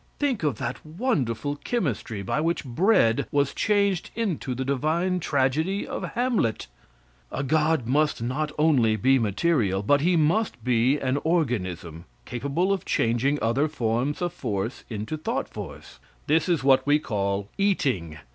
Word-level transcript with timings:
Think 0.17 0.41
of 0.41 0.57
that 0.57 0.83
wonderful 0.83 1.57
chemistry 1.57 2.23
by 2.23 2.41
which 2.41 2.65
bread 2.65 3.27
was 3.31 3.53
changed 3.53 4.09
into 4.15 4.55
the 4.55 4.65
divine 4.65 5.19
tragedy 5.19 5.85
of 5.87 6.03
Hamlet! 6.15 6.65
A 7.31 7.43
god 7.43 7.85
must 7.85 8.19
not 8.19 8.51
only 8.57 8.95
be 8.95 9.19
material, 9.19 9.83
but 9.83 10.01
he 10.01 10.15
must 10.15 10.63
be 10.63 10.97
an 10.97 11.19
organism, 11.23 12.05
capable 12.25 12.73
of 12.73 12.83
changing 12.83 13.37
other 13.43 13.67
forms 13.67 14.23
of 14.23 14.33
force 14.33 14.83
into 14.89 15.17
thought 15.17 15.47
force. 15.47 15.99
This 16.25 16.49
is 16.49 16.63
what 16.63 16.83
we 16.87 16.97
call 16.97 17.47
eating. 17.59 18.17